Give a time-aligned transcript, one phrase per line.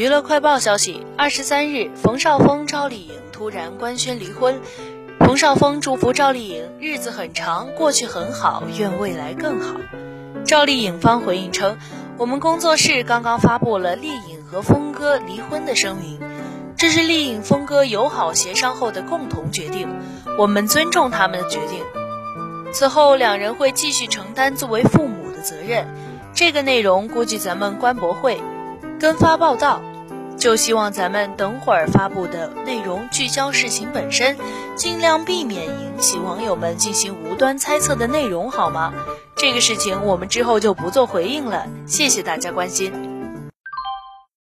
[0.00, 4.58] 娱乐快报消息：二十三日，冯绍峰、赵丽颖突然官宣离婚。
[5.18, 9.78] 冯绍峰祝福赵丽颖日子很长，过去很好，愿未来更好。
[10.46, 11.76] 赵丽颖方回应称
[12.16, 16.18] ：“我们工作室刚刚发布了丽颖和峰哥离婚的声明，
[16.78, 19.86] 这是丽颖、峰哥友好协商后的共同决定，
[20.38, 21.84] 我们尊重他们的决定。
[22.72, 25.86] 此后两人会继续承担作为父母的责任。
[26.32, 28.40] 这个内容估计咱们官博会
[28.98, 29.82] 跟发报道。”
[30.40, 34.38] 就希望咱们等会儿发布的内容聚焦事情本身，
[34.74, 38.94] 尽量避免引起网友们进行无端猜测的内容，好吗？
[39.36, 43.09] 这个事情我们之后就不做回应了，谢谢大家关心。